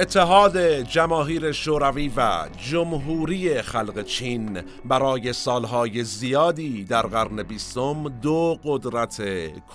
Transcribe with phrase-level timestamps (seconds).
[0.00, 9.22] اتحاد جماهیر شوروی و جمهوری خلق چین برای سالهای زیادی در قرن بیستم دو قدرت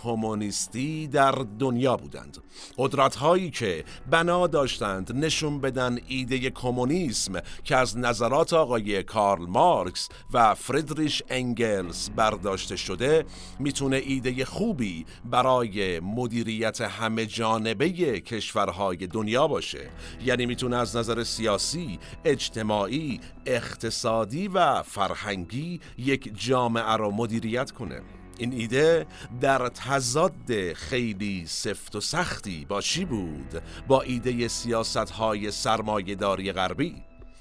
[0.03, 2.37] کمونیستی در دنیا بودند.
[2.77, 10.09] قدرت هایی که بنا داشتند نشون بدن ایده کمونیسم که از نظرات آقای کارل مارکس
[10.33, 13.25] و فریدریش انگلز برداشته شده
[13.59, 19.89] می‌تونه ایده خوبی برای مدیریت همه جانبه کشورهای دنیا باشه.
[20.25, 28.01] یعنی می‌تونه از نظر سیاسی، اجتماعی، اقتصادی و فرهنگی یک جامعه را مدیریت کنه.
[28.37, 29.05] این ایده
[29.41, 36.95] در تضاد خیلی سفت و سختی با چی بود؟ با ایده سیاست های سرمایهداری غربی.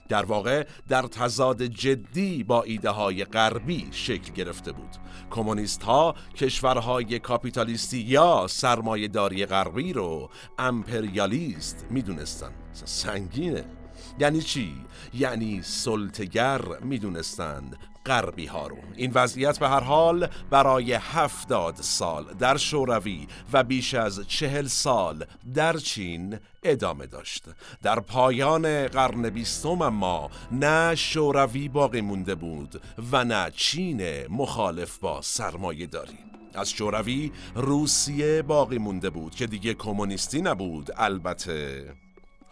[0.09, 4.91] در واقع در تضاد جدی با ایده های غربی شکل گرفته بود.
[5.31, 12.53] کمونیست ها کشورهای کاپیتالیستی یا سرمایهداری غربی رو امپریالیست می‌دونستن.
[12.75, 13.65] سنگینه.
[14.19, 14.75] یعنی چی؟
[15.15, 22.57] یعنی سلطگر می‌دونستند غربی ها رو این وضعیت به هر حال برای هفتاد سال در
[22.57, 27.45] شوروی و بیش از چهل سال در چین ادامه داشت.
[27.83, 35.23] در پایان قرن بیستم اما نه شوروی باقی مونده بود و نه چین مخالف با
[35.23, 36.19] سرمایه داری.
[36.55, 41.95] از شوروی روسیه باقی مونده بود که دیگه کمونیستی نبود البته.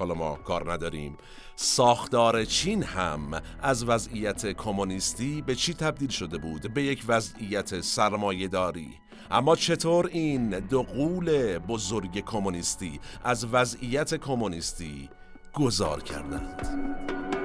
[0.01, 1.17] حالا ما کار نداریم.
[1.57, 8.91] ساختار چین هم از وضعیت کمونیستی به چی تبدیل شده بود؟ به یک وضعیت سرمایهداری.
[9.31, 15.09] اما چطور این دو قول بزرگ کمونیستی از وضعیت کمونیستی
[15.55, 17.40] گذار کردند؟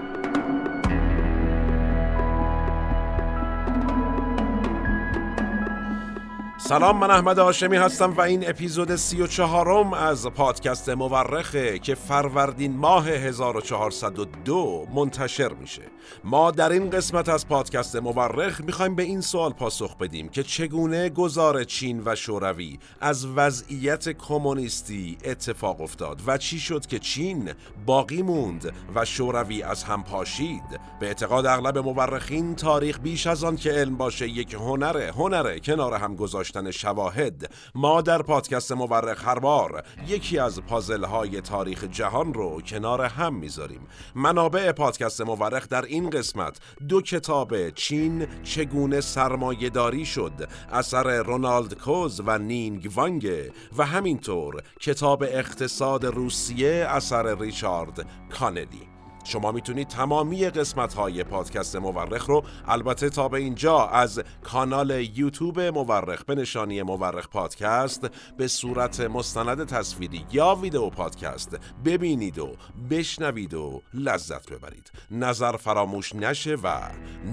[6.67, 11.95] سلام من احمد آشمی هستم و این اپیزود سی و چهارم از پادکست مورخه که
[11.95, 15.81] فروردین ماه 1402 منتشر میشه.
[16.23, 21.09] ما در این قسمت از پادکست مورخ می‌خوایم به این سوال پاسخ بدیم که چگونه
[21.09, 27.51] گذار چین و شوروی از وضعیت کمونیستی اتفاق افتاد و چی شد که چین
[27.85, 33.55] باقی موند و شوروی از هم پاشید؟ به اعتقاد اغلب مورخین تاریخ بیش از آن
[33.55, 37.51] که علم باشه یک هنره هنره کنار هم گذاشت شواهد.
[37.75, 43.35] ما در پادکست مورخ هر بار یکی از پازل های تاریخ جهان رو کنار هم
[43.35, 43.87] می‌ذاریم.
[44.15, 52.21] منابع پادکست مورخ در این قسمت دو کتاب چین چگونه سرمایهداری شد اثر رونالد کوز
[52.25, 58.05] و نینگ وانگ و همینطور کتاب اقتصاد روسیه اثر ریچارد
[58.39, 58.94] کانلی
[59.25, 65.59] شما می‌تونید تمامی قسمت های پادکست مورخ رو البته تا به اینجا از کانال یوتیوب
[65.59, 72.55] مورخ به نشانی مورخ پادکست به صورت مستند تصویری یا ویدیو پادکست ببینید و
[72.89, 74.91] بشنوید و لذت ببرید.
[75.11, 76.79] نظر فراموش نشه و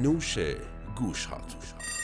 [0.02, 0.38] نوش
[0.96, 2.01] گوش هاتون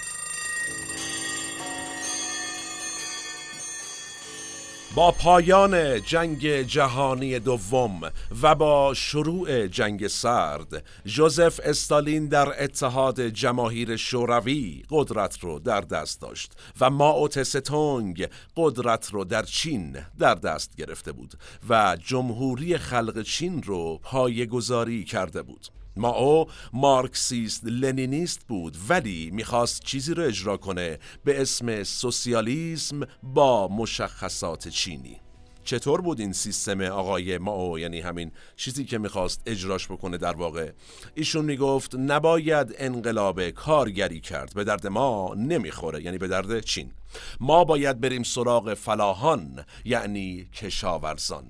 [4.94, 8.00] با پایان جنگ جهانی دوم
[8.42, 16.20] و با شروع جنگ سرد جوزف استالین در اتحاد جماهیر شوروی قدرت رو در دست
[16.20, 21.34] داشت و ماو ستونگ قدرت رو در چین در دست گرفته بود
[21.68, 25.77] و جمهوری خلق چین رو پایگذاری کرده بود.
[25.98, 34.68] ماو مارکسیست لنینیست بود ولی می‌خواست چیزی رو اجرا کنه به اسم سوسیالیسم با مشخصات
[34.68, 35.20] چینی.
[35.64, 40.70] چطور بود این سیستم آقای ماو یعنی همین چیزی که می‌خواست اجراش بکنه در واقع.
[41.14, 46.92] ایشون می‌گفت نباید انقلاب کارگری کرد به درد ما نمی‌خوره یعنی به درد چین.
[47.40, 51.44] ما باید بریم سراغ فلاحان یعنی کشاورزان.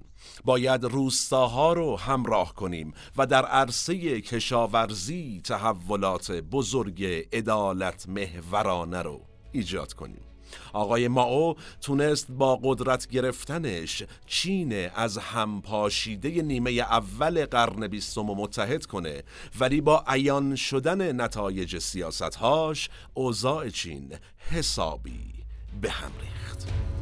[0.45, 9.21] باید روستاها رو همراه کنیم و در عرصه کشاورزی تحولات بزرگ عدالت محورانه رو
[9.53, 10.29] ایجاد کنیم.
[10.73, 19.23] آقای ماو تونست با قدرت گرفتنش چین از همپاشیده نیمه اول قرن بیستم متحد کنه
[19.61, 25.35] ولی با عیان شدن نتایج سیاستهاش اوضاع چین حسابی
[25.81, 26.98] به هم ریخت.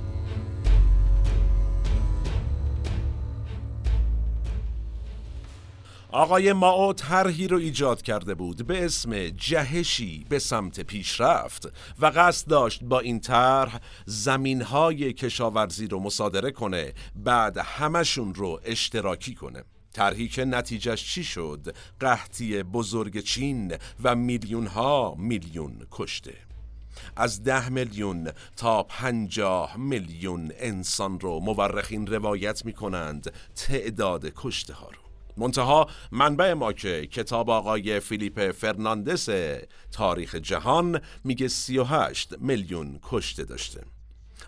[6.12, 12.49] آقای ماو طرحی رو ایجاد کرده بود به اسم جهشی به سمت پیشرفت و قصد
[12.49, 19.64] داشت با این طرح زمینهای کشاورزی رو مصادره کنه بعد همشون رو اشتراکی کنه.
[19.93, 26.35] طرحی که نتیجهش چی شد؟ قحطی بزرگ چین و میلیون ها میلیون کشته.
[27.17, 34.87] از ده میلیون تا پنجاه میلیون انسان رو مورخین روایت می کنند تعداد کشته ها
[34.87, 35.06] رو.
[35.37, 39.29] منتها منبع ما که کتاب آقای فیلیپ فرناندس
[39.93, 43.81] تاریخ جهان میگه 38 میلیون کشته داشته.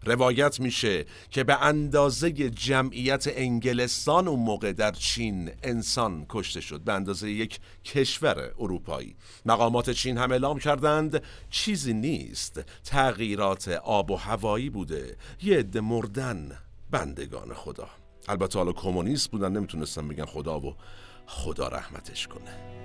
[0.05, 6.93] روایت میشه که به اندازه جمعیت انگلستان اون موقع در چین انسان کشته شد به
[6.93, 9.17] اندازه یک کشور اروپایی.
[9.47, 16.59] مقامات چین هم اعلام کردند چیزی نیست تغییرات آب و هوایی بوده یه عده مردن
[16.91, 17.89] بندگان خدا.
[18.29, 20.75] البته حالا کمونیست بودن نمی‌تونستن بگن خدا و
[21.27, 22.79] خدا رحمتش کنه.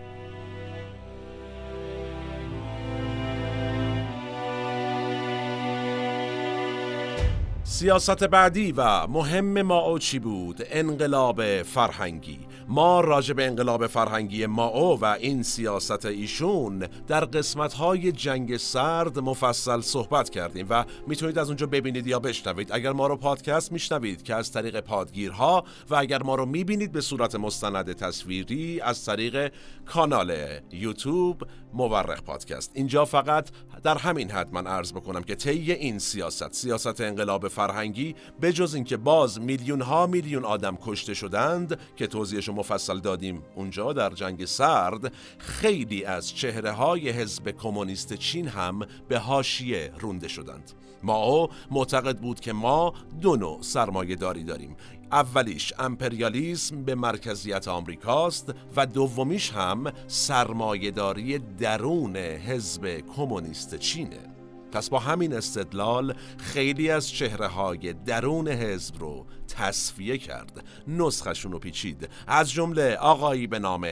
[7.66, 12.40] سیاست بعدی و مهم ما چی بود؟ انقلاب فرهنگی.
[12.68, 19.20] ما راجع به انقلاب فرهنگی ماو و این سیاست ایشون در قسمت های جنگ سرد
[19.20, 22.72] مفصل صحبت کردیم و می‌تونید از اونجا ببینید یا بشنوید.
[22.72, 27.02] اگر ما رو پادکست میشنوید که از طریق پادگیرها و اگر ما رو می‌بینید به
[27.02, 29.52] صورت مستند تصویری از طریق
[29.86, 30.36] کانال
[30.72, 31.44] یوتیوب
[31.74, 32.72] مورخ پادکست.
[32.74, 33.50] اینجا فقط
[33.84, 38.98] در همین حد من عرض بکنم که طی این سیاست سیاست انقلاب فرهنگی بجز اینکه
[38.98, 45.14] باز میلیون ها میلیون آدم کشته شدند که توضیحش مفصل دادیم اونجا در جنگ سرد
[45.38, 50.72] خیلی از چهره های حزب کمونیست چین هم به حاشیه رونده شدند.
[51.04, 54.76] ما معتقد بود که ما دو نوع سرمایه داری داریم.
[55.12, 64.33] اولیش امپریالیسم به مرکزیت آمریکاست و دومیش هم سرمایهداری درون حزب کمونیست چینه.
[64.74, 70.66] پس با همین استدلال خیلی از چهره های درون حزب رو تصفیه کرد.
[70.88, 72.10] نسخشون رو پیچید.
[72.28, 73.88] از جمله آقایی به نام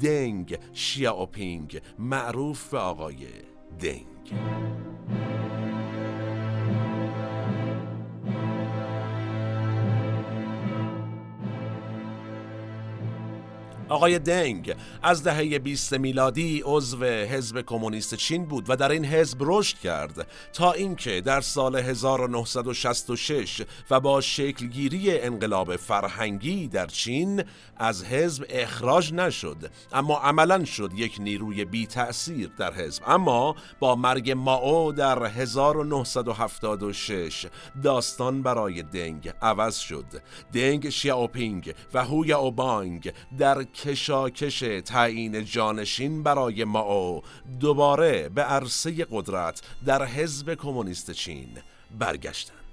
[0.00, 3.26] دنگ شیاوپینگ معروف به آقای
[3.80, 4.06] دنگ.
[13.88, 19.38] آقای دنگ از دهه 20 میلادی عضو حزب کمونیست چین بود و در این حزب
[19.40, 20.26] رشد کرد.
[20.52, 27.44] تا اینکه در سال 1966 و با شکلگیری انقلاب فرهنگی در چین
[27.76, 29.70] از حزب اخراج نشد.
[29.92, 33.02] اما عملا شد یک نیروی بی تأثیر در حزب.
[33.06, 37.46] اما با مرگ ماو در 1976
[37.82, 40.06] داستان برای دنگ عوض شد.
[40.54, 47.22] دنگ شیاوپینگ و هوی اوبانگ در کشاکش تعیین جانشین برای ماو
[47.60, 51.48] دوباره به عرصه قدرت در حزب کمونیست چین
[51.98, 52.65] برگشتند.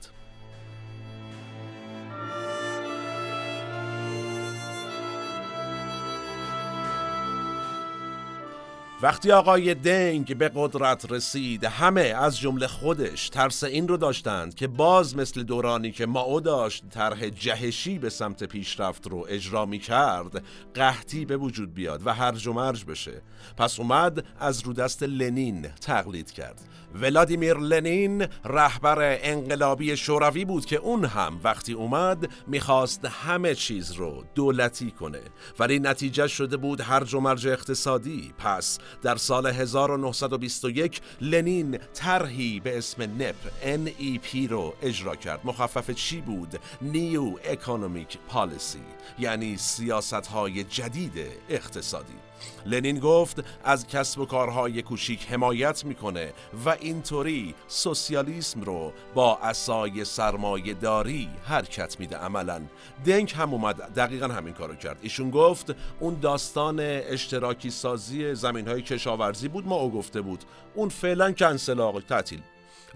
[9.04, 14.68] وقتی آقای دنگ به قدرت رسید همه از جمله خودش ترس این رو داشتند که
[14.68, 20.44] باز مثل دورانی که ماو داشت طرح جهشی به سمت پیشرفت رو اجرا می کرد
[20.76, 23.22] قحطی به وجود بیاد و هرج و مرج بشه.
[23.58, 26.62] پس اومد از رو دست لنین تقلید کرد.
[26.96, 34.24] ولادیمیر لنین رهبر انقلابی شوروی بود که اون هم وقتی اومد می‌خواست همه چیز رو
[34.36, 35.22] دولتی کنه.
[35.60, 38.34] ولی نتیجه شده بود هرج و مرج اقتصادی.
[38.38, 46.22] پس در سال 1921 لنین طرحی به اسم نپ NEP رو اجرا کرد مخفف چی
[46.22, 48.80] بود؟ نیو اکونومیک پالیسی
[49.20, 51.14] یعنی سیاست های جدید
[51.50, 52.33] اقتصادی
[52.66, 56.34] لنین گفت از کسب و کارهای کوچیک حمایت می‌کنه
[56.66, 62.62] و اینطوری سوسیالیسم رو با اسای سرمایه داری حرکت میده عملا.
[63.06, 64.98] دنگ هم اومد دقیقا همین کارو کرد.
[65.02, 70.44] ایشون گفت اون داستان اشتراکی سازی زمین های کشاورزی بود ما او گفته بود.
[70.76, 72.40] اون فعلا کنسل آقا تعطیل.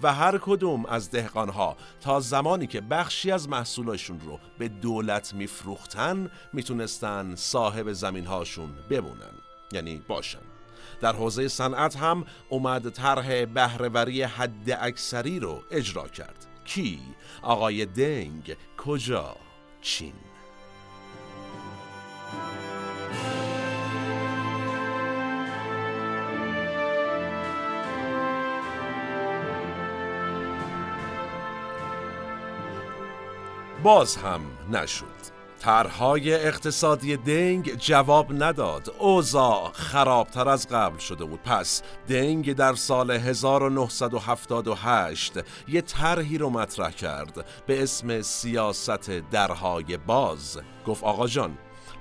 [0.03, 6.31] و هر کدوم از دهقانها تا زمانی که بخشی از محصولاشون رو به دولت میفروختن
[6.53, 9.33] می‌تونستن صاحب زمینهاشون بمونن
[9.71, 10.39] یعنی باشن
[11.01, 16.99] در حوزه صنعت هم اومد طرح بهرهوری حد اکثری رو اجرا کرد کی؟
[17.41, 19.35] آقای دنگ کجا؟
[19.81, 20.13] چین
[33.87, 34.41] باز هم
[34.71, 35.05] نشد.
[35.59, 38.93] طرحهای اقتصادی دنگ جواب نداد.
[38.99, 41.39] اوضاع خرابتر از قبل شده بود.
[41.39, 45.33] پس دنگ در سال 1978
[45.67, 50.59] یه طرحی رو مطرح کرد به اسم سیاست درهای باز.
[50.85, 51.57] گفت آقا جان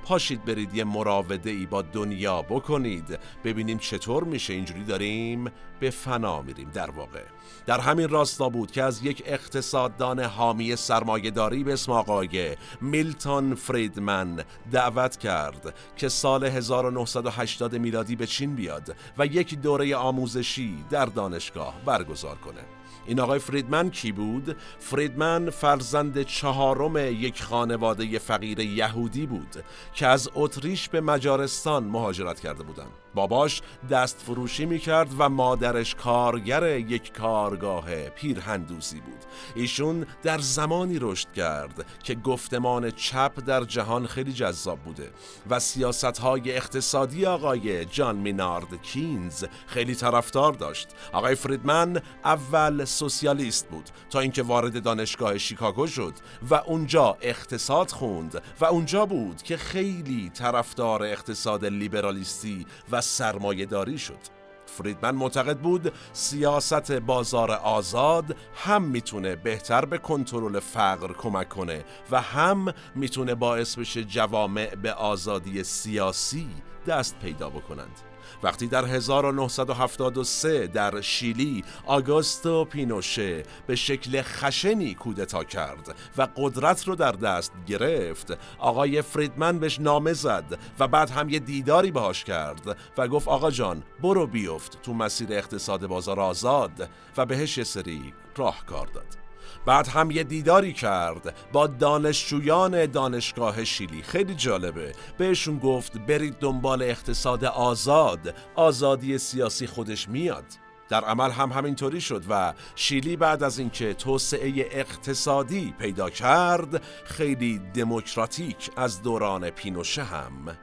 [0.06, 3.18] پاشید برید یه مراوده ای با دنیا بکنید.
[3.44, 7.22] ببینیم چطور میشه اینجوری داریم به فنا میریم در واقع.
[7.66, 14.44] در همین راستا بود که از یک اقتصاددان حامی سرمایهداری به اسم آقای میلتون فریدمن
[14.72, 21.74] دعوت کرد که سال 1980 میلادی به چین بیاد و یک دوره آموزشی در دانشگاه
[21.84, 22.75] برگزار کنه.
[23.06, 30.30] این آقای فریدمن کی بود؟ فریدمن فرزند چهارم یک خانواده فقیر یهودی بود که از
[30.34, 33.05] اتریش به مجارستان مهاجرت کرده بودند.
[33.16, 39.24] باباش دست فروشی می کرد و مادرش کارگر یک کارگاه پیرهندوزی بود.
[39.54, 45.10] ایشون در زمانی رشد کرد که گفتمان چپ در جهان خیلی جذاب بوده
[45.50, 50.88] و سیاست های اقتصادی آقای جان مینارد کینز خیلی طرفدار داشت.
[51.12, 56.14] آقای فریدمن اول سوسیالیست بود تا اینکه وارد دانشگاه شیکاگو شد
[56.50, 63.98] و اونجا اقتصاد خوند و اونجا بود که خیلی طرفدار اقتصاد لیبرالیستی و سرمایه داری
[63.98, 64.18] شد.
[64.66, 72.20] فریدمن معتقد بود سیاست بازار آزاد هم می‌تونه بهتر به کنترل فقر کمک کنه و
[72.20, 76.48] هم می‌تونه باعث بشه جوامع به آزادی سیاسی
[76.86, 78.00] دست پیدا بکنند.
[78.42, 86.94] وقتی در 1973 در شیلی آگوستو پینوشه به شکل خشنی کودتا کرد و قدرت رو
[86.94, 92.76] در دست گرفت آقای فریدمن بهش نامه زد و بعد هم یه دیداری باهاش کرد
[92.98, 94.82] و گفت آقا جان برو بیفت.
[94.82, 99.25] تو مسیر اقتصاد بازار آزاد و بهش یه سری راهکار داد.
[99.66, 104.02] بعد هم یه دیداری کرد با دانشجویان دانشگاه شیلی.
[104.02, 104.92] خیلی جالبه.
[105.18, 108.34] بهشون گفت برید دنبال اقتصاد آزاد.
[108.54, 110.44] آزادی سیاسی خودش میاد.
[110.88, 117.58] در عمل هم همینطوری شد و شیلی بعد از اینکه توسعه اقتصادی پیدا کرد خیلی
[117.74, 120.56] دموکراتیک از دوران پینوشه هم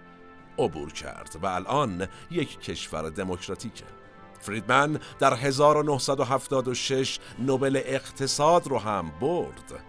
[0.59, 4.02] عبور کرد و الان یک کشور دموکراتیکه.
[4.43, 9.83] فریدمن در 1976 نوبل اقتصاد رو هم برد.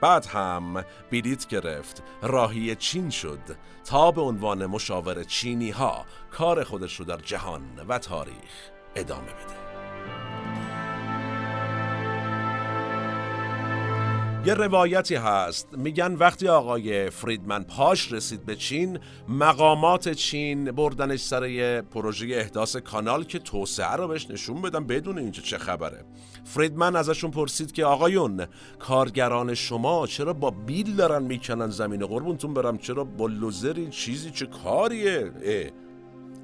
[0.00, 2.02] بعد هم بلیت گرفت.
[2.22, 3.56] راهی چین شد.
[3.84, 9.57] تا به عنوان مشاور چینی ها کار خودش رو در جهان و تاریخ ادامه بده.
[14.48, 15.68] یه روایتی هست.
[15.76, 23.24] میگن وقتی آقای فریدمن پاش رسید به چین مقامات چین بردنش سر پروژه احداث کانال
[23.24, 26.04] که توسعه رو بهش نشون بدن بدون اینجا چه خبره.
[26.44, 28.46] فریدمن ازشون پرسید که آقایون
[28.78, 34.46] کارگران شما چرا با بیل دارن می‌کنن زمین قربونتون برم؟ چرا با لوزری چیزی چه
[34.46, 35.32] کاریه؟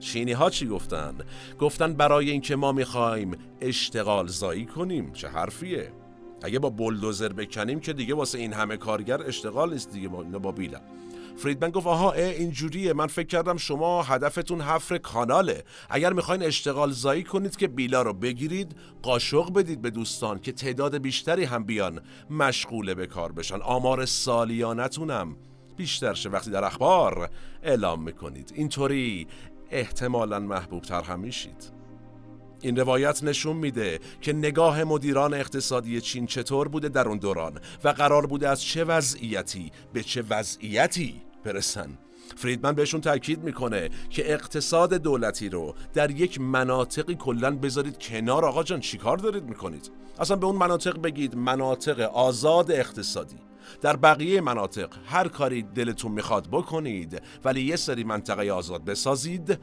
[0.01, 1.15] چینی ها چی گفتن؟
[1.61, 5.13] گفتن برای اینکه ما می‌خوایم اشتغال زایی کنیم.
[5.13, 6.04] چه حرفیه؟
[6.45, 10.53] اگه با بلدوزر بکنیم که دیگه واسه این همه کارگر اشتغال نیست دیگه با, با
[10.53, 10.81] بیلم.
[11.37, 15.65] فریدمن گفت آها اینجوریه من فکر کردم شما هدفتون حفر کاناله.
[15.91, 20.99] اگر می‌خواین اشتغال زایی کنید که بیلا رو بگیرید قاشق بدید به دوستان که تعداد
[20.99, 23.61] بیشتری هم بیان مشغول به کار بشن.
[23.61, 25.37] آمار سالیانتونم
[25.77, 26.29] بیشتر شه.
[26.29, 27.31] وقتی در اخبار
[27.63, 28.53] اعلام می‌کنید.
[28.55, 29.27] اینطوری
[29.71, 31.84] احتمالا محبوب تر هم میشید.
[32.65, 37.89] این روایت نشون میده که نگاه مدیران اقتصادی چین چطور بوده در اون دوران و
[37.89, 41.99] قرار بوده از چه وضعیتی به چه وضعیتی برسن.
[42.37, 48.45] فریدمن بهشون تاکید می‌کنه که اقتصاد دولتی رو در یک مناطقی کلا بذارید کنار.
[48.45, 49.91] آقا جان چیکار دارید می‌کنید؟
[50.21, 53.37] اصلا به اون مناطق بگید مناطق آزاد اقتصادی.
[53.83, 59.59] در بقیه مناطق هر کاری دلتون می‌خواد بکنید ولی یه سری منطقه آزاد بسازید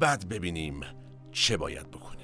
[0.00, 0.80] بعد ببینیم
[1.32, 2.21] چه باید بکنیم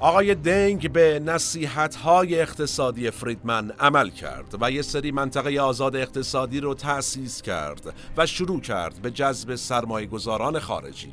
[0.00, 6.60] آقای دنگ به نصیحت های اقتصادی فریدمن عمل کرد و یه سری منطقه آزاد اقتصادی
[6.60, 11.12] رو تأسیس کرد و شروع کرد به جذب سرمایه گذاران خارجی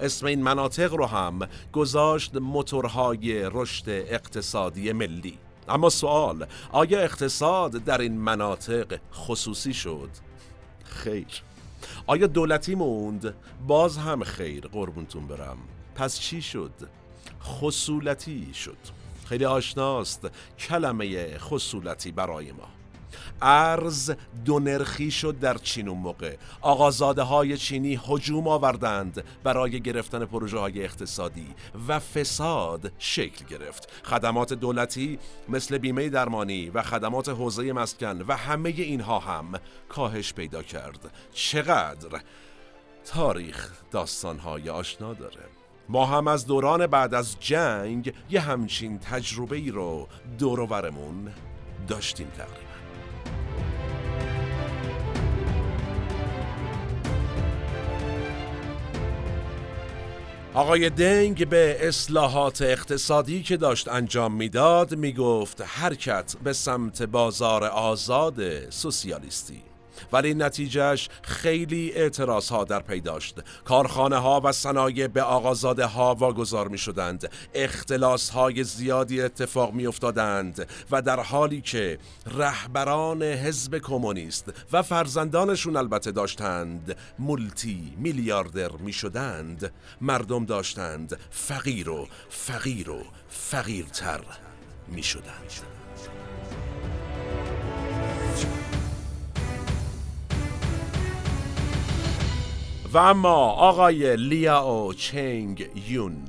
[0.00, 1.38] اسم این مناطق رو هم
[1.72, 5.38] گذاشت موتورهای رشد اقتصادی ملی
[5.68, 10.25] اما سوال آیا اقتصاد در این مناطق خصوصی شد؟
[10.88, 11.42] خیر
[12.06, 13.34] آیا دولتی موند؟
[13.66, 15.56] باز هم خیر قربونتون برم
[15.94, 16.72] پس چی شد؟
[17.42, 18.76] خصولتی شد
[19.24, 22.68] خیلی آشناست کلمه خصولتی برای ما
[23.42, 24.10] ارز
[24.44, 26.36] دو نرخی شد در چین اون موقع.
[26.60, 31.54] آقازاده های چینی هجوم آوردند برای گرفتن پروژه های اقتصادی
[31.88, 33.88] و فساد شکل گرفت.
[34.04, 39.52] خدمات دولتی مثل بیمه درمانی و خدمات حوزه مسکن و همه اینها هم
[39.88, 41.10] کاهش پیدا کرد.
[41.32, 42.20] چقدر؟
[43.04, 45.42] تاریخ داستانهای آشنا داره.
[45.88, 50.92] ما هم از دوران بعد از جنگ یه همچین تجربه ای رو دور
[51.88, 52.65] داشتیم تقریبا.
[60.54, 68.70] آقای دنگ به اصلاحات اقتصادی که داشت انجام می‌داد می‌گفت حرکت به سمت بازار آزاد
[68.70, 69.62] سوسیالیستی.
[70.12, 73.36] ولی نتیجهش خیلی اعتراض ها در پی داشت.
[73.64, 79.86] کارخانه ها و صنایع به آقازاده ها واگذار می شدند اختلاس های زیادی اتفاق می
[79.86, 88.92] افتادند و در حالی که رهبران حزب کمونیست و فرزندانشون البته داشتند مولتی میلیاردر می
[88.92, 94.20] شدند مردم داشتند فقیر و فقیر و فقیرتر
[94.88, 95.50] می شدند
[102.96, 106.24] و اما آقای لیاو چنگ یون.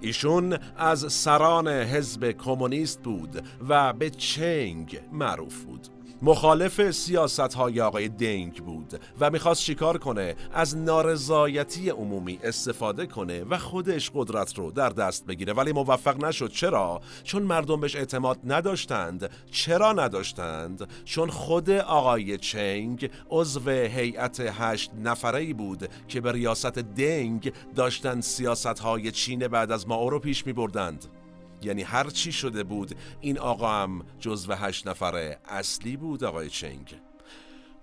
[0.00, 5.86] ایشون از سران حزب کمونیست بود و به چنگ معروف بود.
[6.22, 13.44] مخالف سیاست های آقای دنگ بود و می‌خواست چیکار کنه؟ از نارضایتی عمومی استفاده کنه
[13.44, 15.52] و خودش قدرت رو در دست بگیره.
[15.52, 16.50] ولی موفق نشد.
[16.50, 19.30] چرا؟ چون مردم بهش اعتماد نداشتند.
[19.50, 26.78] چرا نداشتند؟ چون خود آقای چنگ عضو هیئت هشت نفره ای بود که به ریاست
[26.78, 31.19] دنگ داشتن سیاست های چین بعد از ما رو پیش می بردند
[31.62, 36.94] یعنی هر چی شده بود این آقا هم جزو هشت نفره اصلی بود آقای چنگ.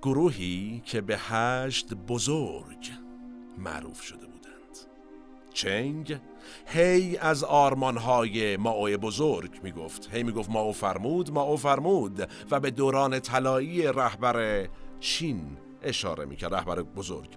[0.02, 2.90] گروهی که به هشت بزرگ
[3.58, 4.78] معروف شده بودند.
[5.54, 6.20] چنگ
[6.66, 10.10] هی از آرمانهای ماو بزرگ می‌گفت.
[10.12, 14.68] هی می‌گفت ماو فرمود ماو فرمود و به دوران طلایی رهبر
[15.00, 17.30] چین اشاره می‌کرد رهبر بزرگ.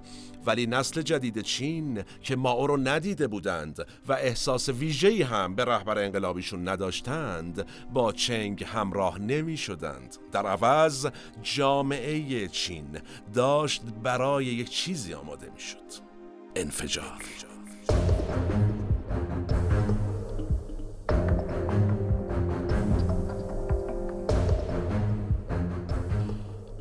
[0.47, 5.65] ولی نسل جدید چین که ما او رو ندیده بودند و احساس ویژه‌ای هم به
[5.65, 11.07] رهبر انقلابیشون نداشتند با چنگ همراه نمی شدند در عوض
[11.43, 12.99] جامعه چین
[13.35, 16.11] داشت برای یک چیزی آماده می شد
[16.57, 17.23] انفجار.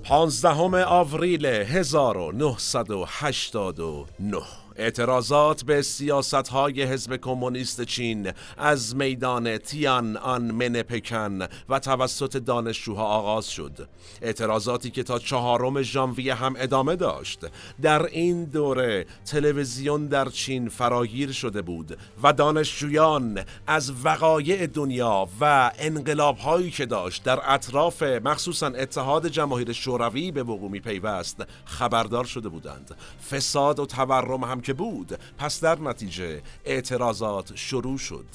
[0.09, 4.43] پانزدهم آوریل 1989
[4.79, 12.37] اعتراضات به سیاست های حزب کمونیست چین از میدان تیان آن من پکن و توسط
[12.37, 13.89] دانشجوها آغاز شد.
[14.21, 17.39] اعتراضاتی که تا چهارم ژانویه هم ادامه داشت.
[17.81, 25.71] در این دوره تلویزیون در چین فراگیر شده بود و دانشجویان از وقایع دنیا و
[25.79, 32.49] انقلاب هایی که داشت در اطراف مخصوصا اتحاد جماهیر شوروی به وقوع پیوست خبردار شده
[32.49, 32.95] بودند.
[33.31, 38.25] فساد و تورم هم که بود پس در نتیجه اعتراضات شروع شد.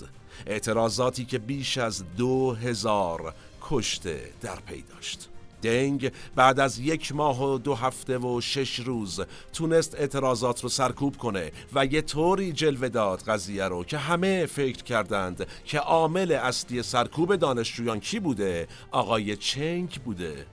[0.47, 5.29] اعتراضاتی که بیش از دو هزار کشته در پی داشت.
[5.63, 9.21] دنگ بعد از یک ماه و دو هفته و شش روز
[9.53, 14.83] تونست اعتراضات رو سرکوب کنه و یه طوری جلوه داد قضیه رو که همه فکر
[14.83, 20.47] کردند که عامل اصلی سرکوب دانشجویان کی بوده؟ آقای چنگ بوده.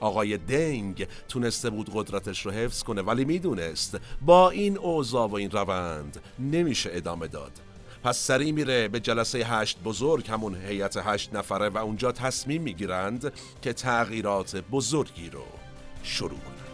[0.00, 5.50] آقای دنگ تونسته بود قدرتش رو حفظ کنه ولی می‌دونست با این اوضاع و این
[5.50, 7.52] روند نمیشه ادامه داد.
[8.04, 13.32] پس سری میره به جلسه هشت بزرگ همون هیئت هشت نفره و اونجا تصمیم می‌گیرند
[13.62, 15.44] که تغییرات بزرگی رو
[16.02, 16.69] شروع کنند.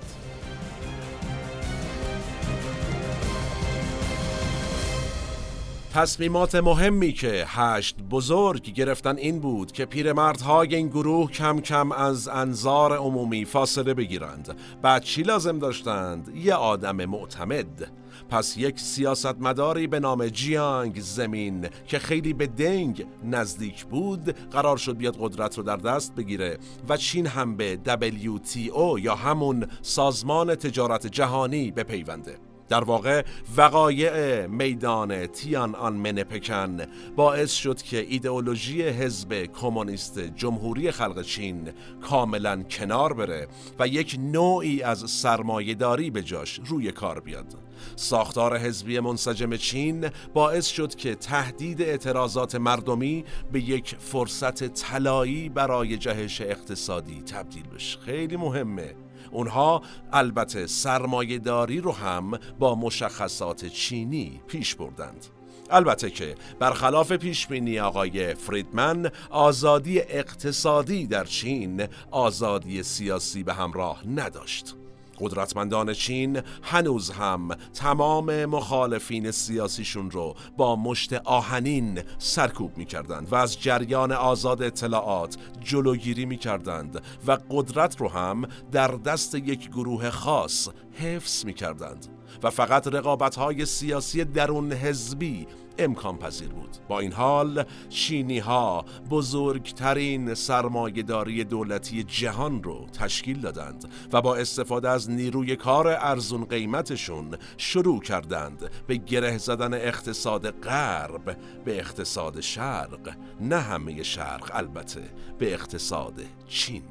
[5.96, 12.28] تصمیمات مهمی که هشت بزرگ گرفتن این بود که پیرمردهای این گروه کم کم از
[12.28, 17.90] انظار عمومی فاصله بگیرند بعد چی لازم داشتند؟ یه آدم معتمد
[18.30, 24.96] پس یک سیاستمداری به نام جیانگ زمین که خیلی به دنگ نزدیک بود قرار شد
[24.96, 31.06] بیاد قدرت رو در دست بگیره و چین هم به WTO یا همون سازمان تجارت
[31.06, 33.22] جهانی بپیونده در واقع
[33.56, 36.78] وقایع میدان تیان آن منپکن
[37.16, 43.48] باعث شد که ایدئولوژی حزب کمونیست جمهوری خلق چین کاملا کنار بره
[43.78, 47.66] و یک نوعی از سرمایهداری به جاش روی کار بیاد.
[47.96, 55.96] ساختار حزبی منسجم چین باعث شد که تهدید اعتراضات مردمی به یک فرصت طلایی برای
[55.96, 57.98] جهش اقتصادی تبدیل بشه.
[57.98, 59.05] خیلی مهمه.
[59.36, 65.26] اونها البته سرمایهداری رو هم با مشخصات چینی پیش بردند.
[65.70, 74.74] البته که برخلاف پیشبینی آقای فریدمن آزادی اقتصادی در چین آزادی سیاسی به همراه نداشت.
[75.20, 83.34] قدرتمندان چین هنوز هم تمام مخالفین سیاسیشون رو با مشت آهنین سرکوب می کردند و
[83.34, 90.10] از جریان آزاد اطلاعات جلوگیری می کردند و قدرت رو هم در دست یک گروه
[90.10, 92.06] خاص حفظ می کردند
[92.42, 95.46] و فقط رقابت های سیاسی درون حزبی
[95.78, 96.76] امکان پذیر بود.
[96.88, 104.88] با این حال چینی ها بزرگترین سرمایهداری دولتی جهان رو تشکیل دادند و با استفاده
[104.88, 113.16] از نیروی کار ارزون قیمتشون شروع کردند به گره زدن اقتصاد غرب به اقتصاد شرق.
[113.40, 115.02] نه همه شرق البته
[115.38, 116.82] به اقتصاد چین.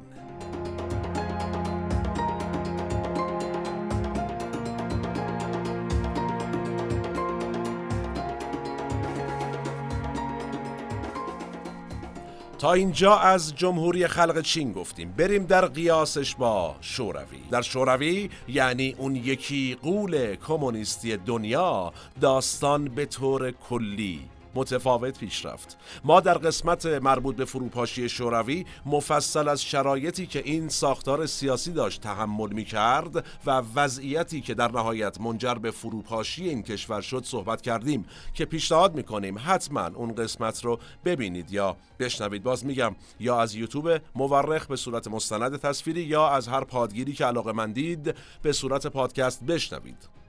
[12.58, 15.14] تا اینجا از جمهوری خلق چین گفتیم.
[15.16, 17.38] بریم در قیاسش با شوروی.
[17.50, 24.20] در شوروی یعنی اون یکی قول کمونیستی دنیا داستان به طور کلی
[24.56, 25.76] متفاوت پیش رفت.
[26.04, 32.00] ما در قسمت مربوط به فروپاشی شوروی مفصل از شرایطی که این ساختار سیاسی داشت
[32.00, 37.62] تحمل می کرد و وضعیتی که در نهایت منجر به فروپاشی این کشور شد صحبت
[37.62, 42.42] کردیم که پیشنهاد می کنیم حتما اون قسمت رو ببینید یا بشنوید.
[42.42, 47.24] باز میگم یا از یوتیوب مورخ به صورت مستند تصویری یا از هر پادگیری که
[47.24, 50.25] علاقه مندید به صورت پادکست بشنوید.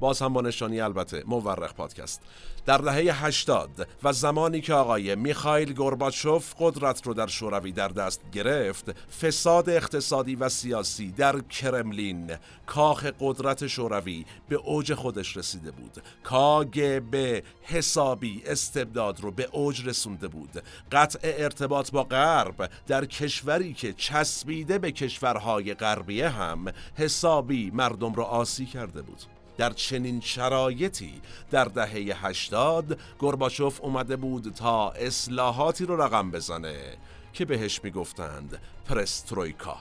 [0.00, 2.22] باز هم با نشانی البته مورخ پادکست.
[2.66, 8.20] در دهه 80 و زمانی که آقای میخایل گورباچوف قدرت رو در شوروی در دست
[8.32, 12.30] گرفت فساد اقتصادی و سیاسی در کرملین
[12.66, 16.02] کاخ قدرت شوروی به اوج خودش رسیده بود.
[16.22, 20.62] کاگب حسابی استبداد رو به اوج رسونده بود.
[20.92, 28.24] قطع ارتباط با غرب در کشوری که چسبیده به کشورهای غربیه هم حسابی مردم را
[28.24, 29.37] آسی کرده بود.
[29.58, 36.96] در چنین شرایطی در دهه 80 گرباچوف اومده بود تا اصلاحاتی رو رقم بزنه
[37.32, 39.76] که بهش می‌گفتند پرسترویکا.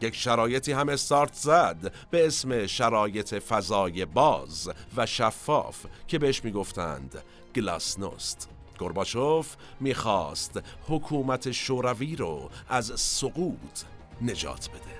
[0.00, 7.22] یک شرایطی هم استارت زد به اسم شرایط فضای باز و شفاف که بهش می‌گفتند
[7.54, 8.48] گلاسنوست.
[8.78, 13.82] گرباچوف می‌خواست حکومت شوروی رو از سقوط
[14.22, 14.98] نجات بده.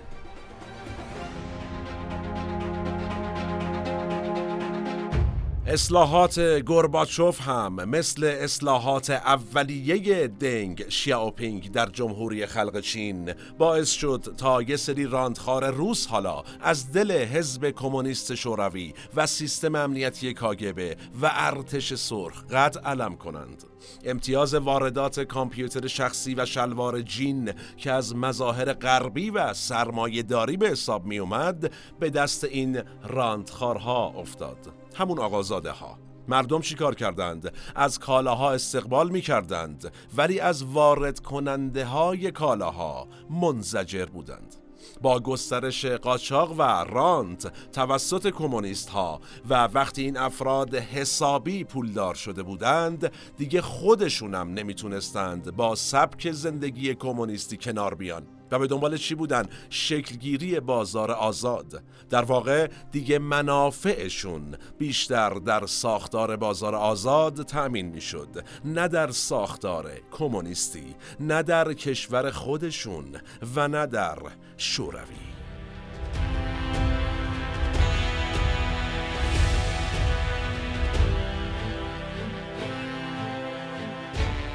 [5.70, 14.62] اصلاحات گورباچوف هم مثل اصلاحات اولیه دنگ شیاوپینگ در جمهوری خلق چین باعث شد تا
[14.62, 21.30] یه سری راندخار روس حالا از دل حزب کمونیست شوروی و سیستم امنیتی کاگبه و
[21.32, 23.64] ارتش سرخ قد علم کنند.
[24.04, 30.68] امتیاز واردات کامپیوتر شخصی و شلوار جین که از مظاهر غربی و سرمایه داری به
[30.68, 34.77] حساب می اومد به دست این راندخارها افتاد.
[34.94, 35.98] همون آقازاده ها
[36.28, 44.06] مردم چیکار کردند؟ از کالاها استقبال می کردند ولی از وارد کننده های کالاها منزجر
[44.06, 44.54] بودند.
[45.02, 52.42] با گسترش قاچاق و رانت توسط کمونیست ها و وقتی این افراد حسابی پولدار شده
[52.42, 58.37] بودند دیگه خودشونم نمی‌تونستند با سبک زندگی کمونیستی کنار بیان.
[58.50, 61.82] و به دنبال چی بودن؟ شکلگیری بازار آزاد.
[62.10, 68.44] در واقع دیگه منافعشون بیشتر در ساختار بازار آزاد تأمین می‌شد.
[68.64, 73.04] نه در ساختار کمونیستی نه در کشور خودشون
[73.54, 74.18] و نه در
[74.56, 75.37] شوروی.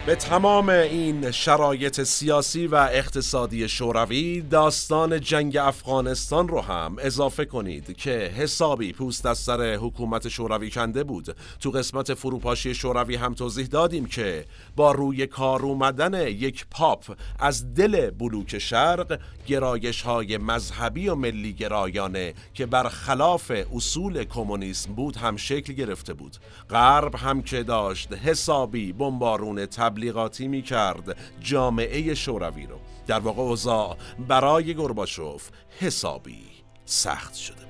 [0.06, 7.98] به تمام این شرایط سیاسی و اقتصادی شوروی داستان جنگ افغانستان رو هم اضافه کنید
[7.98, 11.36] که حسابی پوست از سر حکومت شوروی کنده بود.
[11.60, 17.74] تو قسمت فروپاشی شوروی هم توضیح دادیم که با روی کار اومدن یک پاپ از
[17.74, 25.38] دل بلوک شرق گرایش های مذهبی و ملی گرایانه که برخلاف اصول کمونیسم بود هم
[25.38, 26.38] شکل گرفته بود.
[26.70, 32.80] غرب هم که داشت حسابی بمبارون تبلیغاتی می کرد جامعه شوروی رو.
[33.08, 36.44] در واقع اوضاع برای گرباچوف حسابی
[36.86, 37.63] سخت شده.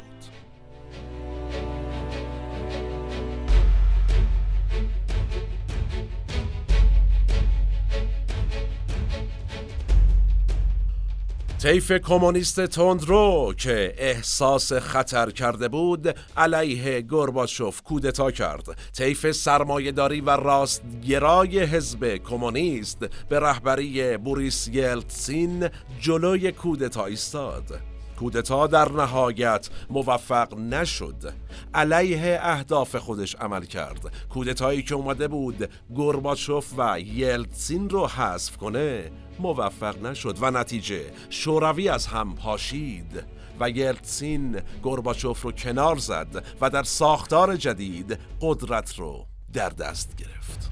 [11.63, 18.77] طیف کمونیست تندرو که احساس خطر کرده بود علیه گرباچوف کودتا کرد.
[18.93, 27.79] طیف سرمایهداری و راستگرای حزب کمونیست به رهبری بوریس یلتسین جلوی کودتا ایستاد.
[28.19, 31.33] کودتا در نهایت موفق نشد.
[31.73, 34.13] علیه اهداف خودش عمل کرد.
[34.29, 41.89] کودتایی که اومده بود گرباچوف و یلتسین رو حذف کنه موفق نشد و نتیجه شوروی
[41.89, 43.23] از هم پاشید
[43.59, 50.69] و یلتسین گرباچوف رو کنار زد و در ساختار جدید قدرت رو در دست گرفت.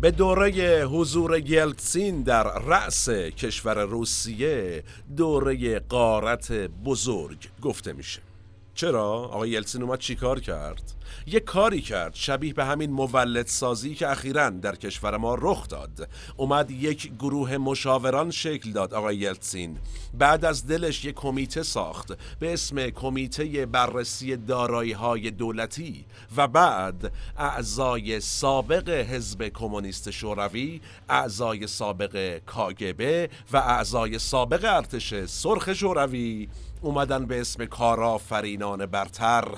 [0.00, 4.84] به دوره حضور یلتسین در رأس کشور روسیه
[5.16, 6.52] دوره قارت
[6.84, 8.25] بزرگ گفته میشه.
[8.76, 10.92] چرا؟ آقای یلتسین اومد چیکار کرد؟
[11.26, 16.08] یه کاری کرد شبیه به همین مولد سازی که اخیرا در کشور ما رخ داد.
[16.36, 19.78] اومد یک گروه مشاوران شکل داد آقای یلتسین
[20.14, 26.04] بعد از دلش یک کمیته ساخت به اسم کمیته بررسی دارایی های دولتی
[26.36, 35.72] و بعد اعضای سابق حزب کمونیست شوروی اعضای سابق کاگبه و اعضای سابق ارتش سرخ
[35.72, 36.48] شوروی
[36.80, 39.48] اومدن به اسم کارآفرینان برتر.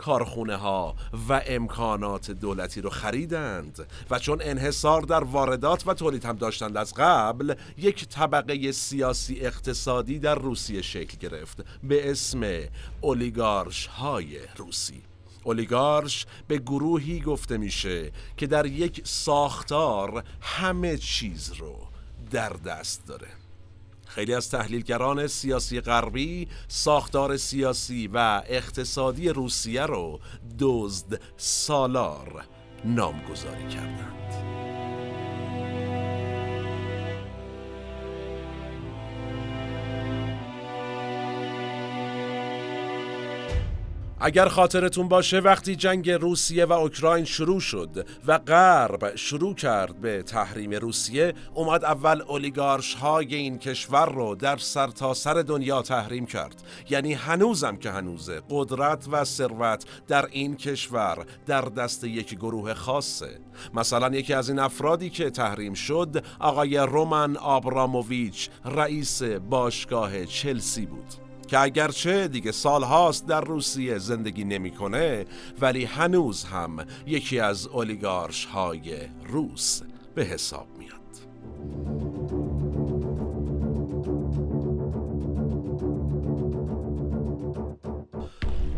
[0.00, 0.94] کارخونه ها
[1.28, 6.94] و امکانات دولتی رو خریدند و چون انحصار در واردات و تولید هم داشتند از
[6.96, 12.60] قبل یک طبقه سیاسی اقتصادی در روسیه شکل گرفت به اسم
[13.00, 15.02] اولیگارش های روسی.
[15.44, 21.76] اولیگارش به گروهی گفته میشه که در یک ساختار همه چیز رو
[22.30, 23.39] در دست داره.
[24.14, 30.20] خیلی از تحلیلگران سیاسی غربی ساختار سیاسی و اقتصادی روسیه رو
[30.58, 32.44] دزد سالار
[32.84, 34.59] نامگذاری کردند.
[44.22, 50.22] اگر خاطرتون باشه وقتی جنگ روسیه و اوکراین شروع شد و غرب شروع کرد به
[50.22, 56.62] تحریم روسیه اومد اول اولیگارش های این کشور رو در سرتاسر سر دنیا تحریم کرد.
[56.90, 63.40] یعنی هنوزم که هنوزه قدرت و ثروت در این کشور در دست یک گروه خاصه.
[63.74, 71.29] مثلا یکی از این افرادی که تحریم شد آقای رومن آبراموویچ رئیس باشگاه چلسی بود.
[71.50, 75.26] که اگرچه دیگه سالهاست در روسیه زندگی نمی‌کنه
[75.60, 78.96] ولی هنوز هم یکی از اولیگارش های
[79.28, 79.80] روس
[80.14, 81.00] به حساب میاد.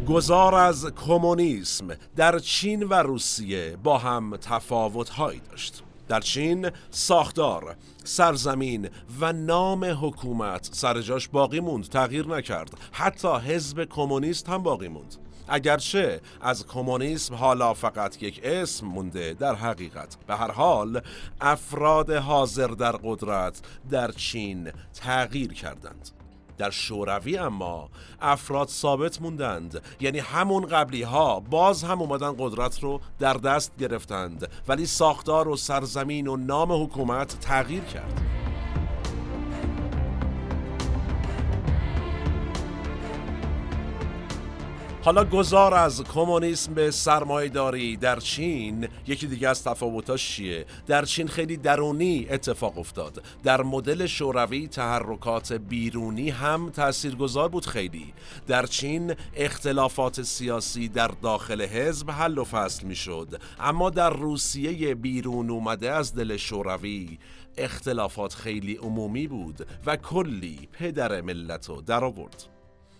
[0.08, 5.10] گذار از کمونیسم در چین و روسیه با هم تفاوت
[5.50, 5.82] داشت.
[6.08, 12.70] در چین ساختار سرزمین و نام حکومت سر جاش باقی موند تغییر نکرد.
[12.92, 15.16] حتی حزب کمونیست هم باقی موند.
[15.48, 20.16] اگرچه از کمونیسم حالا فقط یک اسم مونده در حقیقت.
[20.26, 21.00] به هر حال
[21.40, 23.60] افراد حاضر در قدرت
[23.90, 26.21] در چین تغییر کردند.
[26.62, 27.88] در شوروی اما
[28.20, 29.82] افراد ثابت موندند.
[30.00, 34.48] یعنی همون قبلی ها باز هم اومدن قدرت رو در دست گرفتند.
[34.68, 38.20] ولی ساختار و سرزمین و نام حکومت تغییر کرد.
[45.04, 48.88] حالا گذار از کمونیسم به سرمایهداری در چین.
[49.06, 53.22] یکی دیگه از تفاوتاش چیه؟ در چین خیلی درونی اتفاق افتاد.
[53.44, 58.14] در مدل شوروی تحرکات بیرونی هم تاثیرگذار بود خیلی.
[58.46, 63.40] در چین اختلافات سیاسی در داخل حزب حل و فصل می‌شد.
[63.60, 67.18] اما در روسیه بیرون اومده از دل شوروی
[67.58, 72.51] اختلافات خیلی عمومی بود و کلی پدر ملت رو در آورد.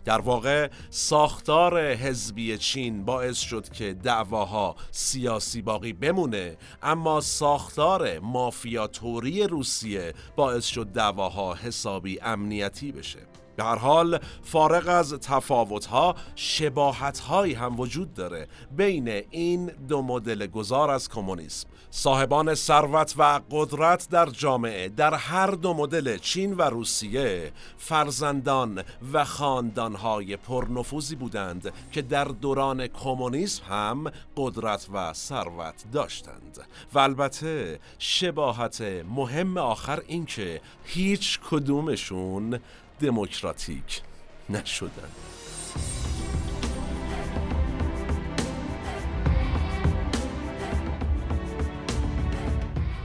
[0.04, 9.42] در واقع ساختار حزبی چین باعث شد که دعواها سیاسی باقی بمونه اما ساختار مافیاتوری
[9.42, 13.31] روسیه باعث شد دعواها حسابی امنیتی بشه.
[13.56, 20.90] به هر حال فارغ از تفاوتها شباهتهایی هم وجود داره بین این دو مدل گذار
[20.90, 21.68] از کمونیسم.
[21.94, 29.24] صاحبان ثروت و قدرت در جامعه در هر دو مدل چین و روسیه فرزندان و
[29.24, 36.58] خاندانهای پرنفوذی بودند که در دوران کمونیسم هم قدرت و ثروت داشتند.
[36.94, 38.80] و البته شباهت
[39.16, 42.58] مهم آخر این که هیچ کدومشون
[43.02, 44.02] دموکراتیک
[44.50, 45.08] نشدن.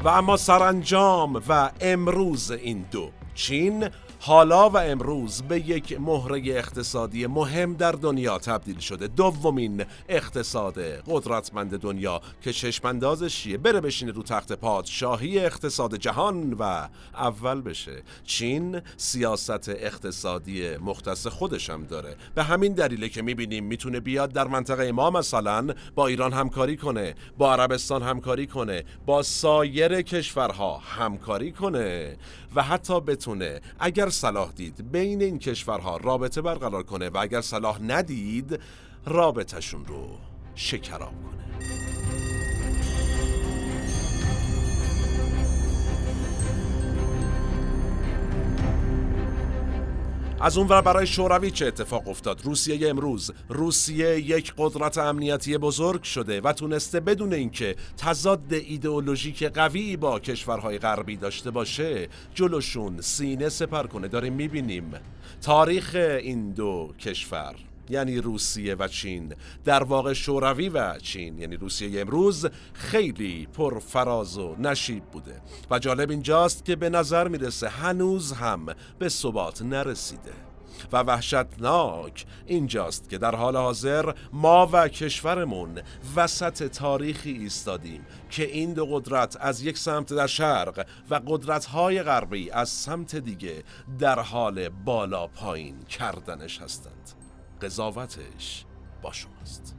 [0.03, 7.27] و اما سرانجام و امروز این دو چین حالا و امروز به یک مهره اقتصادی
[7.27, 9.07] مهم در دنیا تبدیل شده.
[9.07, 12.21] دومین اقتصاد قدرتمند دنیا.
[12.41, 18.03] که چشماندازش چیه بره بشینه رو تخت پادشاهی اقتصاد جهان و اول بشه.
[18.23, 22.15] چین سیاست اقتصادی مختص خودش هم داره.
[22.35, 27.15] به همین دلیله که می‌بینیم می‌تونه بیاد در منطقه ما مثلا با ایران همکاری کنه
[27.37, 32.17] با عربستان همکاری کنه با سایر کشورها همکاری کنه
[32.55, 33.61] و حتی بتونه.
[33.79, 38.59] اگر صلاح دید بین این کشورها رابطه برقرار کنه و اگر صلاح ندید
[39.05, 40.07] رابطهشون رو
[40.55, 42.36] شکراب کنه.
[50.41, 56.41] از اونور برای شوروی چه اتفاق افتاد؟ روسیه امروز روسیه یک قدرت امنیتی بزرگ شده
[56.41, 63.87] و تونسته بدون اینکه تضاد ایدئولوژیک قوی با کشورهای غربی داشته باشه جلوشون سینه سپر
[63.87, 64.07] کنه.
[64.07, 64.93] داریم می‌بینیم
[65.41, 67.55] تاریخ این دو کشور.
[67.89, 69.33] یعنی روسیه و چین.
[69.65, 75.41] در واقع شوروی و چین یعنی روسیه امروز خیلی پر فراز و نشیب بوده.
[75.71, 78.65] و جالب اینجاست که به نظر می‌رسه هنوز هم
[78.99, 80.33] به ثبات نرسیده.
[80.91, 85.81] و وحشتناک اینجاست که در حال حاضر ما و کشورمون
[86.15, 92.51] وسط تاریخی ایستادیم که این دو قدرت از یک سمت در شرق و قدرت‌های غربی
[92.51, 93.63] از سمت دیگه
[93.99, 97.16] در حال بالا پایین کردنش هستند.
[97.61, 98.65] قضاوتش
[99.01, 99.75] با شماست.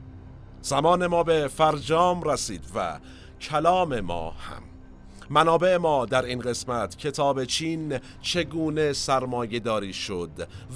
[0.61, 2.99] زمان ما به فرجام رسید و
[3.41, 4.68] کلام ما هم
[5.29, 10.29] منابع ما در این قسمت کتاب چین چگونه سرمایه داری شد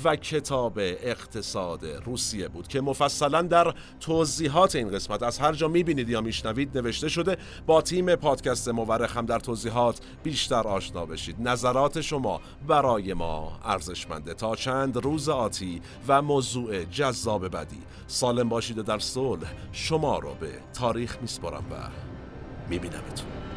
[0.03, 6.09] و کتاب اقتصاد روسیه بود که مفصلا در توضیحات این قسمت از هر جا می‌بینید
[6.09, 11.35] یا میشنوید نوشته شده با تیم پادکست مورخ هم در توضیحات بیشتر آشنا بشید.
[11.39, 14.33] نظرات شما برای ما ارزشمنده.
[14.33, 20.33] تا چند روز آتی و موضوع جذاب بدی سالم باشید و در صلح شما رو
[20.39, 21.75] به تاریخ میسپارم و
[22.69, 23.52] میبینمتون.